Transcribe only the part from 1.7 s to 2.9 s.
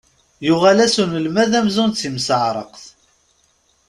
d timseɛraqt.